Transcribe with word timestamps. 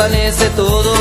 desvanece 0.00 0.48
todo, 0.56 0.94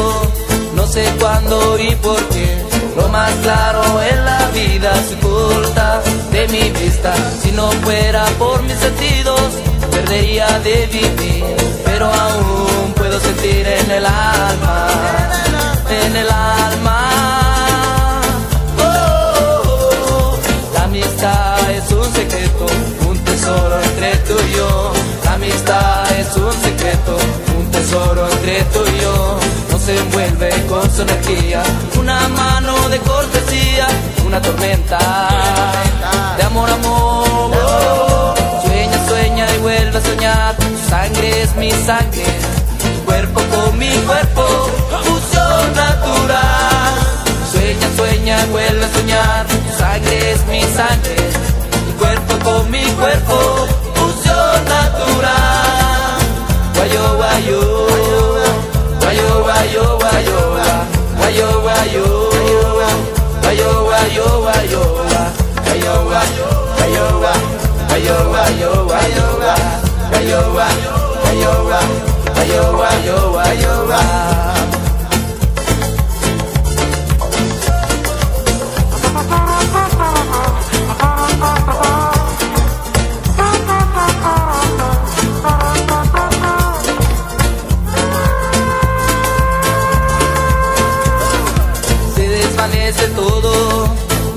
no 0.75 0.85
sé 0.85 1.05
cuándo 1.19 1.79
y 1.79 1.95
por 1.95 2.21
qué. 2.29 2.57
Lo 2.97 3.07
más 3.07 3.31
claro 3.43 3.81
en 4.01 4.25
la 4.25 4.47
vida 4.47 4.91
se 5.07 5.15
oculta 5.15 6.01
de 6.33 6.47
mi 6.49 6.69
vista. 6.71 7.13
Si 7.41 7.51
no 7.53 7.71
fuera 7.83 8.25
por 8.37 8.61
mis 8.63 8.77
sentidos, 8.77 9.51
perdería 9.89 10.47
de 10.59 10.87
vivir. 10.87 11.45
Pero 11.85 12.11
aún 12.11 12.93
puedo 12.95 13.19
sentir 13.21 13.65
en 13.67 13.91
el 13.91 14.05
alma, 14.05 14.87
en 16.05 16.15
el 16.17 16.29
alma. 16.29 18.21
Oh, 18.79 20.37
la 20.73 20.83
amistad 20.83 21.71
es 21.71 21.89
un 21.91 22.13
secreto, 22.13 22.65
un 23.07 23.17
tesoro 23.19 23.81
entre 23.81 24.15
tú 24.27 24.35
y 24.45 24.57
yo. 24.57 24.91
La 25.23 25.33
amistad 25.35 26.19
es 26.19 26.35
un 26.35 26.53
secreto, 26.53 27.17
tesoro 27.89 28.29
entre 28.29 28.63
tú 28.65 28.79
y 28.85 29.01
yo. 29.01 29.39
No 29.71 29.79
se 29.79 29.97
envuelve 29.97 30.49
con 30.67 30.91
su 30.91 31.01
energía, 31.01 31.63
una 31.99 32.27
mano 32.29 32.89
de 32.89 32.99
cortesía, 32.99 33.87
una 34.25 34.41
tormenta 34.41 34.99
de 36.37 36.43
amor, 36.43 36.69
amor. 36.69 38.35
Sueña, 38.63 39.07
sueña 39.07 39.45
y 39.55 39.59
vuelve 39.59 39.97
a 39.97 40.01
soñar. 40.01 40.55
Tu 40.57 40.89
sangre 40.89 41.41
es 41.41 41.55
mi 41.55 41.71
sangre, 41.71 42.25
tu 42.81 43.05
cuerpo 43.05 43.41
con 43.53 43.77
mi 43.77 43.91
cuerpo, 44.09 44.45
fusión 45.03 45.73
natural. 45.75 46.93
Sueña, 47.51 47.87
sueña 47.95 48.45
y 48.45 48.49
vuelve 48.49 48.85
a 48.85 48.93
soñar. 48.93 49.45
Tu 49.47 49.77
sangre 49.77 50.31
es 50.31 50.45
mi 50.47 50.61
sangre, 50.61 51.15
tu 51.85 51.97
cuerpo 51.97 52.33
con 52.43 52.71
mi 52.71 52.83
cuerpo, 53.01 53.67
fusión 53.95 54.65
natural. 54.65 55.79
Guayo, 56.75 57.17
guayo, 57.17 57.17
guayo, 57.17 57.78
todo, 93.29 93.87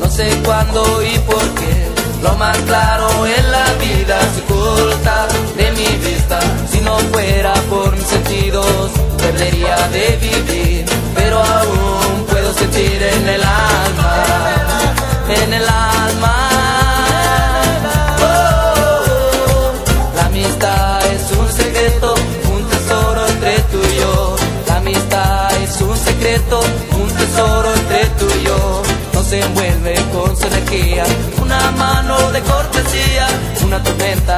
no 0.01 0.11
sé 0.11 0.29
cuándo 0.45 1.03
y 1.03 1.19
por 1.21 1.45
qué. 1.59 1.89
Lo 2.23 2.35
más 2.37 2.57
claro 2.59 3.09
en 3.27 3.51
la 3.51 3.67
vida 3.84 4.19
se 4.33 4.41
oculta 4.43 5.27
de 5.57 5.71
mi 5.73 5.89
vista. 6.07 6.39
Si 6.71 6.81
no 6.81 6.99
fuera 7.12 7.53
por 7.69 7.97
mis 7.97 8.07
sentidos, 8.07 8.91
perdería 9.19 9.77
de 9.89 10.19
vivir. 10.21 10.62
Se 29.32 29.41
envuelve 29.41 29.94
con 30.12 30.37
su 30.37 30.47
energía, 30.47 31.04
una 31.41 31.70
mano 31.70 32.31
de 32.32 32.41
cortesía, 32.43 33.26
una 33.65 33.82
tormenta 33.82 34.37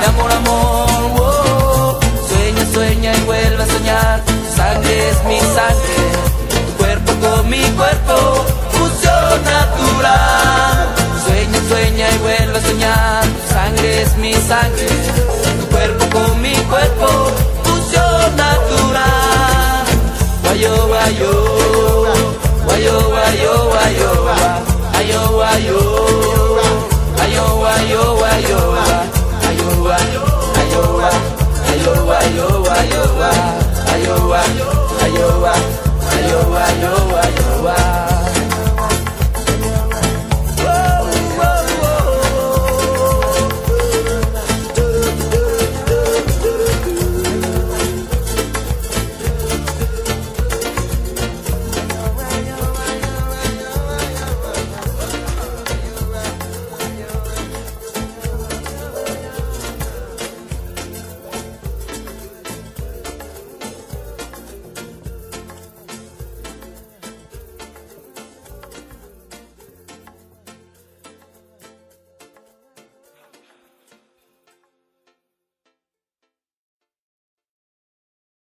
de 0.00 0.06
amor, 0.06 0.32
amor. 0.32 2.00
Sueña, 2.30 2.64
sueña 2.72 3.12
y 3.14 3.20
vuelve 3.24 3.62
a 3.62 3.66
soñar. 3.66 4.22
Tu 4.24 4.56
sangre 4.56 5.10
es 5.10 5.24
mi 5.24 5.38
sangre, 5.38 5.96
tu 6.48 6.76
cuerpo 6.78 7.12
con 7.20 7.50
mi 7.50 7.62
cuerpo, 7.76 8.46
fusión 8.70 9.44
natural. 9.44 10.88
Sueña, 11.26 11.58
sueña 11.68 12.06
y 12.10 12.18
vuelve 12.26 12.58
a 12.58 12.62
soñar. 12.62 13.24
Tu 13.24 13.52
sangre 13.52 14.02
es 14.02 14.16
mi 14.16 14.32
sangre, 14.32 14.88
tu 15.60 15.66
cuerpo 15.66 16.04
con 16.18 16.40
mi 16.40 16.54
cuerpo, 16.72 17.30
fusión 17.64 18.34
natural. 18.34 19.84
Guayo, 20.42 20.86
guayo, 20.86 21.61
Ayo, 22.72 22.96
ayo, 23.28 23.54
ayo, 23.84 24.10
ayo, 24.32 24.52
ayo. 24.96 25.22
ayo. 25.52 26.11